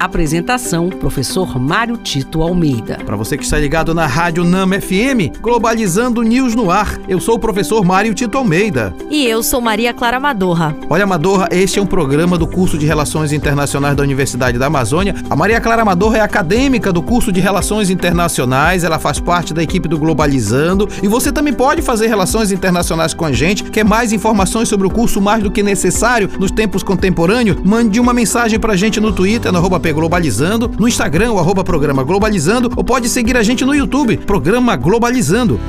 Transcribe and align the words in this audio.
Apresentação: 0.00 0.88
Professor 0.88 1.60
Mário 1.60 1.98
Tito 1.98 2.40
Almeida. 2.40 2.98
Para 3.04 3.16
você 3.16 3.36
que 3.36 3.44
está 3.44 3.58
ligado 3.58 3.94
na 3.94 4.06
Rádio 4.06 4.42
Nama 4.44 4.80
FM, 4.80 5.38
Globalizando 5.42 6.22
News 6.22 6.54
no 6.54 6.70
ar. 6.70 6.98
Eu 7.06 7.20
sou 7.20 7.34
o 7.34 7.38
professor 7.38 7.84
Mário 7.84 8.14
Tito 8.14 8.38
Almeida. 8.38 8.94
E 9.10 9.26
eu 9.26 9.42
sou 9.42 9.60
Maria 9.60 9.92
Clara 9.92 10.18
Madorra. 10.18 10.74
Olha, 10.88 11.06
Madorra, 11.06 11.48
este 11.50 11.78
é 11.78 11.82
um 11.82 11.86
programa 11.86 12.38
do 12.38 12.46
curso 12.46 12.78
de 12.78 12.86
Relações 12.86 13.30
Internacionais 13.30 13.94
da 13.94 14.02
Universidade 14.02 14.58
da 14.58 14.68
Amazônia. 14.68 15.14
A 15.28 15.36
Maria 15.36 15.60
Clara 15.60 15.84
Madorra 15.84 16.16
é 16.16 16.20
acadêmica 16.22 16.90
do 16.90 17.02
curso 17.02 17.30
de 17.30 17.40
Relações 17.40 17.90
Internacionais, 17.90 18.84
ela 18.84 18.98
faz 18.98 19.20
parte 19.20 19.52
da 19.52 19.62
equipe 19.62 19.86
do 19.86 19.98
Globalizando. 19.98 20.88
E 21.02 21.08
você 21.08 21.30
também 21.30 21.52
pode 21.52 21.82
fazer 21.82 22.06
relações 22.06 22.50
internacionais 22.50 23.12
com 23.12 23.26
a 23.26 23.32
gente. 23.32 23.64
Quer 23.64 23.84
mais 23.84 24.14
informações 24.14 24.66
sobre 24.66 24.86
o 24.86 24.90
curso 24.90 25.20
mais 25.20 25.42
do 25.42 25.50
que 25.50 25.62
necessário 25.62 26.30
nos 26.38 26.50
tempos 26.50 26.82
contemporâneos? 26.82 27.58
Mande 27.62 28.00
uma 28.00 28.14
mensagem 28.14 28.58
para 28.58 28.72
a 28.72 28.76
gente 28.76 28.98
no 28.98 29.12
Twitter, 29.12 29.52
no 29.52 29.58
arroba 29.58 29.89
Globalizando, 29.92 30.70
no 30.78 30.88
Instagram, 30.88 31.32
o 31.32 31.38
arroba 31.38 31.64
Programa 31.64 32.02
Globalizando, 32.02 32.70
ou 32.76 32.84
pode 32.84 33.08
seguir 33.08 33.36
a 33.36 33.42
gente 33.42 33.64
no 33.64 33.74
YouTube, 33.74 34.16
Programa 34.18 34.76
Globalizando. 34.76 35.60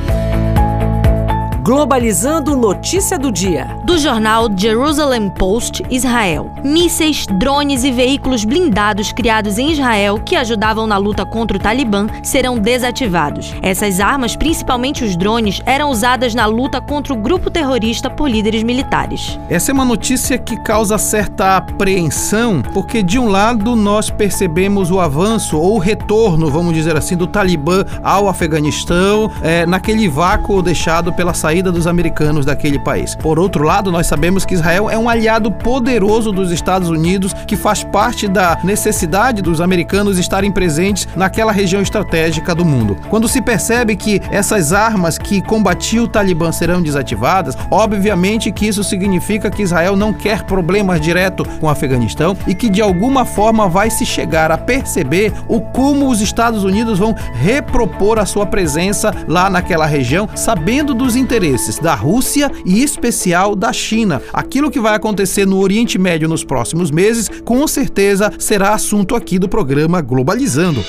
Globalizando 1.63 2.57
notícia 2.57 3.19
do 3.19 3.31
dia. 3.31 3.77
Do 3.83 3.95
jornal 3.99 4.49
Jerusalem 4.57 5.29
Post, 5.29 5.83
Israel. 5.91 6.49
Mísseis, 6.63 7.27
drones 7.27 7.83
e 7.83 7.91
veículos 7.91 8.43
blindados 8.43 9.11
criados 9.11 9.59
em 9.59 9.71
Israel 9.71 10.19
que 10.25 10.35
ajudavam 10.35 10.87
na 10.87 10.97
luta 10.97 11.23
contra 11.23 11.55
o 11.55 11.59
Talibã 11.59 12.07
serão 12.23 12.57
desativados. 12.57 13.53
Essas 13.61 13.99
armas, 13.99 14.35
principalmente 14.35 15.03
os 15.03 15.15
drones, 15.15 15.61
eram 15.63 15.91
usadas 15.91 16.33
na 16.33 16.47
luta 16.47 16.81
contra 16.81 17.13
o 17.13 17.17
grupo 17.17 17.51
terrorista 17.51 18.09
por 18.09 18.27
líderes 18.27 18.63
militares. 18.63 19.39
Essa 19.47 19.69
é 19.69 19.73
uma 19.73 19.85
notícia 19.85 20.39
que 20.39 20.57
causa 20.63 20.97
certa 20.97 21.57
apreensão, 21.57 22.63
porque 22.73 23.03
de 23.03 23.19
um 23.19 23.29
lado 23.29 23.75
nós 23.75 24.09
percebemos 24.09 24.89
o 24.89 24.99
avanço 24.99 25.59
ou 25.59 25.75
o 25.75 25.79
retorno, 25.79 26.49
vamos 26.49 26.73
dizer 26.73 26.97
assim, 26.97 27.15
do 27.15 27.27
Talibã 27.27 27.85
ao 28.01 28.27
Afeganistão, 28.27 29.29
é, 29.43 29.63
naquele 29.67 30.09
vácuo 30.09 30.63
deixado 30.63 31.13
pela 31.13 31.35
saída 31.35 31.50
saída 31.51 31.69
dos 31.69 31.85
americanos 31.85 32.45
daquele 32.45 32.79
país. 32.79 33.13
Por 33.13 33.37
outro 33.37 33.65
lado, 33.65 33.91
nós 33.91 34.07
sabemos 34.07 34.45
que 34.45 34.53
Israel 34.53 34.89
é 34.89 34.97
um 34.97 35.09
aliado 35.09 35.51
poderoso 35.51 36.31
dos 36.31 36.49
Estados 36.49 36.87
Unidos 36.87 37.33
que 37.45 37.57
faz 37.57 37.83
parte 37.83 38.25
da 38.25 38.57
necessidade 38.63 39.41
dos 39.41 39.59
americanos 39.59 40.17
estarem 40.17 40.49
presentes 40.49 41.09
naquela 41.13 41.51
região 41.51 41.81
estratégica 41.81 42.55
do 42.55 42.63
mundo. 42.63 42.95
Quando 43.09 43.27
se 43.27 43.41
percebe 43.41 43.97
que 43.97 44.21
essas 44.31 44.71
armas 44.71 45.17
que 45.17 45.41
combatiam 45.41 46.05
o 46.05 46.07
Talibã 46.07 46.53
serão 46.53 46.81
desativadas, 46.81 47.57
obviamente 47.69 48.49
que 48.49 48.65
isso 48.65 48.81
significa 48.81 49.51
que 49.51 49.63
Israel 49.63 49.97
não 49.97 50.13
quer 50.13 50.43
problemas 50.43 51.01
direto 51.01 51.43
com 51.59 51.65
o 51.65 51.69
Afeganistão 51.69 52.37
e 52.47 52.55
que 52.55 52.69
de 52.69 52.81
alguma 52.81 53.25
forma 53.25 53.67
vai 53.67 53.89
se 53.89 54.05
chegar 54.05 54.53
a 54.53 54.57
perceber 54.57 55.33
o 55.49 55.59
como 55.59 56.07
os 56.07 56.21
Estados 56.21 56.63
Unidos 56.63 56.97
vão 56.97 57.13
repropor 57.33 58.19
a 58.19 58.25
sua 58.25 58.45
presença 58.45 59.13
lá 59.27 59.49
naquela 59.49 59.85
região, 59.85 60.29
sabendo 60.33 60.93
dos 60.93 61.17
interesses 61.17 61.40
interesses 61.41 61.79
da 61.79 61.95
Rússia 61.95 62.51
e 62.63 62.83
especial 62.83 63.55
da 63.55 63.73
China. 63.73 64.21
Aquilo 64.31 64.69
que 64.69 64.79
vai 64.79 64.93
acontecer 64.93 65.47
no 65.47 65.59
Oriente 65.59 65.97
Médio 65.97 66.29
nos 66.29 66.43
próximos 66.43 66.91
meses, 66.91 67.29
com 67.43 67.67
certeza 67.67 68.31
será 68.37 68.75
assunto 68.75 69.15
aqui 69.15 69.39
do 69.39 69.49
programa 69.49 70.01
Globalizando. 70.01 70.83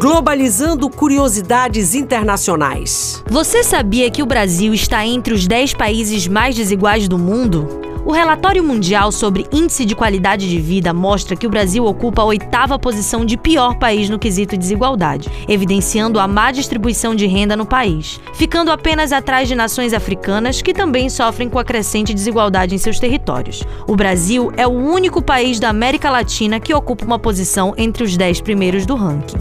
Globalizando 0.00 0.88
curiosidades 0.88 1.94
internacionais. 1.94 3.22
Você 3.28 3.62
sabia 3.62 4.10
que 4.10 4.22
o 4.22 4.26
Brasil 4.26 4.72
está 4.72 5.06
entre 5.06 5.34
os 5.34 5.46
10 5.46 5.74
países 5.74 6.26
mais 6.26 6.54
desiguais 6.56 7.06
do 7.06 7.18
mundo? 7.18 7.85
O 8.06 8.12
relatório 8.12 8.62
mundial 8.62 9.10
sobre 9.10 9.48
índice 9.50 9.84
de 9.84 9.96
qualidade 9.96 10.48
de 10.48 10.60
vida 10.60 10.94
mostra 10.94 11.34
que 11.34 11.44
o 11.44 11.50
Brasil 11.50 11.84
ocupa 11.84 12.22
a 12.22 12.24
oitava 12.24 12.78
posição 12.78 13.24
de 13.24 13.36
pior 13.36 13.74
país 13.80 14.08
no 14.08 14.16
quesito 14.16 14.56
desigualdade, 14.56 15.28
evidenciando 15.48 16.20
a 16.20 16.28
má 16.28 16.52
distribuição 16.52 17.16
de 17.16 17.26
renda 17.26 17.56
no 17.56 17.66
país, 17.66 18.20
ficando 18.32 18.70
apenas 18.70 19.10
atrás 19.10 19.48
de 19.48 19.56
nações 19.56 19.92
africanas 19.92 20.62
que 20.62 20.72
também 20.72 21.10
sofrem 21.10 21.48
com 21.48 21.58
a 21.58 21.64
crescente 21.64 22.14
desigualdade 22.14 22.76
em 22.76 22.78
seus 22.78 23.00
territórios. 23.00 23.64
O 23.88 23.96
Brasil 23.96 24.52
é 24.56 24.68
o 24.68 24.70
único 24.70 25.20
país 25.20 25.58
da 25.58 25.70
América 25.70 26.08
Latina 26.08 26.60
que 26.60 26.72
ocupa 26.72 27.04
uma 27.04 27.18
posição 27.18 27.74
entre 27.76 28.04
os 28.04 28.16
dez 28.16 28.40
primeiros 28.40 28.86
do 28.86 28.94
ranking. 28.94 29.36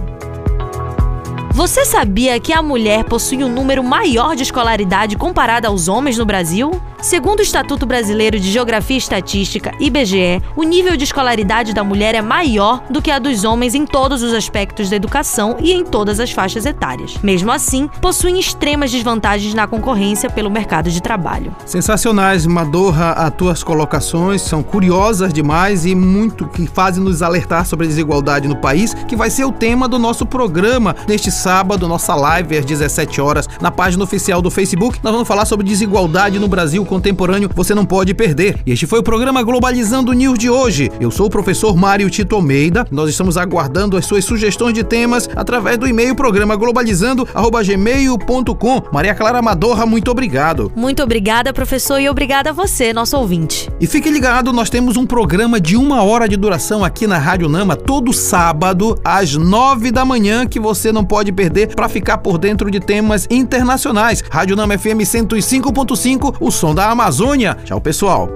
Você 1.55 1.85
sabia 1.85 2.37
que 2.37 2.51
a 2.51 2.61
mulher 2.61 3.05
possui 3.05 3.41
um 3.41 3.47
número 3.47 3.81
maior 3.81 4.35
de 4.35 4.43
escolaridade 4.43 5.15
comparado 5.15 5.65
aos 5.65 5.87
homens 5.87 6.17
no 6.17 6.25
Brasil? 6.25 6.81
Segundo 7.01 7.39
o 7.39 7.43
Estatuto 7.43 7.85
Brasileiro 7.85 8.39
de 8.39 8.51
Geografia 8.51 8.95
e 8.95 8.97
Estatística, 8.97 9.71
IBGE, 9.79 10.41
o 10.55 10.63
nível 10.63 10.97
de 10.97 11.03
escolaridade 11.03 11.71
da 11.71 11.83
mulher 11.83 12.15
é 12.15 12.21
maior 12.21 12.83
do 12.89 12.99
que 13.01 13.11
a 13.11 13.19
dos 13.19 13.43
homens 13.43 13.75
em 13.75 13.85
todos 13.85 14.23
os 14.23 14.33
aspectos 14.33 14.89
da 14.89 14.95
educação 14.95 15.55
e 15.61 15.71
em 15.71 15.85
todas 15.85 16.19
as 16.19 16.31
faixas 16.31 16.65
etárias. 16.65 17.15
Mesmo 17.21 17.51
assim, 17.51 17.87
possuem 18.01 18.39
extremas 18.39 18.91
desvantagens 18.91 19.53
na 19.53 19.67
concorrência 19.67 20.31
pelo 20.31 20.49
mercado 20.49 20.89
de 20.89 20.99
trabalho. 20.99 21.55
Sensacionais, 21.65 22.45
Madorra, 22.47 23.11
as 23.11 23.33
tuas 23.35 23.63
colocações 23.63 24.41
são 24.41 24.63
curiosas 24.63 25.31
demais 25.31 25.85
e 25.85 25.93
muito 25.93 26.47
que 26.47 26.65
fazem 26.65 27.03
nos 27.03 27.21
alertar 27.21 27.67
sobre 27.67 27.85
a 27.85 27.89
desigualdade 27.89 28.47
no 28.47 28.55
país, 28.55 28.95
que 29.07 29.15
vai 29.15 29.29
ser 29.29 29.45
o 29.45 29.51
tema 29.51 29.87
do 29.87 29.99
nosso 29.99 30.25
programa 30.25 30.95
neste 31.07 31.29
sábado, 31.45 31.87
nossa 31.87 32.15
live 32.15 32.57
às 32.57 32.65
17 32.65 33.21
horas, 33.21 33.47
na 33.61 33.69
página 33.69 34.03
oficial 34.03 34.41
do 34.41 34.49
Facebook. 34.49 34.97
Nós 35.03 35.13
vamos 35.13 35.27
falar 35.27 35.45
sobre 35.45 35.63
desigualdade 35.63 36.39
no 36.39 36.47
Brasil 36.47 36.83
contemporâneo 36.83 37.51
você 37.53 37.75
não 37.75 37.85
pode 37.85 38.15
perder. 38.15 38.57
E 38.65 38.71
este 38.71 38.87
foi 38.87 38.97
o 38.97 39.03
programa 39.03 39.43
Globalizando 39.43 40.11
News 40.11 40.39
de 40.39 40.49
hoje. 40.49 40.89
Eu 40.99 41.11
sou 41.11 41.27
o 41.27 41.29
professor 41.29 41.77
Mário 41.77 42.09
Tito 42.09 42.33
Almeida. 42.33 42.87
Nós 42.89 43.11
estamos 43.11 43.37
aguardando 43.37 43.95
as 43.95 44.07
suas 44.07 44.25
sugestões 44.25 44.73
de 44.73 44.83
temas 44.83 45.29
através 45.35 45.77
do 45.77 45.87
e-mail 45.87 46.15
programa 46.15 46.55
globalizando@gmail.com. 46.55 48.81
Maria 48.91 49.13
Clara 49.13 49.39
Madorra, 49.39 49.85
muito 49.85 50.09
obrigado. 50.09 50.71
Muito 50.75 51.03
obrigada, 51.03 51.53
professor, 51.53 51.99
e 51.99 52.09
obrigada 52.09 52.49
a 52.49 52.53
você, 52.53 52.91
nosso 52.91 53.15
ouvinte. 53.17 53.69
E 53.79 53.85
fique 53.85 54.09
ligado, 54.09 54.51
nós 54.51 54.71
temos 54.71 54.97
um 54.97 55.05
programa 55.05 55.61
de 55.61 55.77
uma 55.77 56.01
hora 56.01 56.27
de 56.27 56.37
duração 56.37 56.83
aqui 56.83 57.05
na 57.05 57.19
Rádio 57.19 57.47
Nama 57.47 57.75
todo 57.75 58.11
sábado 58.11 58.99
às 59.05 59.35
nove 59.35 59.91
da 59.91 60.03
manhã 60.03 60.47
que 60.47 60.59
você 60.59 60.91
não 60.91 61.05
pode 61.05 61.34
perder 61.35 61.75
para 61.75 61.89
ficar 61.89 62.17
por 62.17 62.37
dentro 62.37 62.71
de 62.71 62.79
temas 62.79 63.27
internacionais. 63.29 64.23
Rádio 64.31 64.55
Nama 64.55 64.77
FM 64.77 65.01
105.5, 65.01 66.37
o 66.39 66.49
som 66.49 66.73
da 66.73 66.89
Amazônia. 66.89 67.57
Tchau, 67.63 67.79
pessoal. 67.79 68.29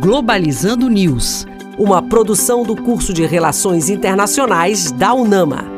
Globalizando 0.00 0.90
News, 0.90 1.46
uma 1.78 2.02
produção 2.02 2.64
do 2.64 2.76
curso 2.76 3.14
de 3.14 3.24
Relações 3.24 3.88
Internacionais 3.88 4.90
da 4.90 5.14
UNAMA. 5.14 5.71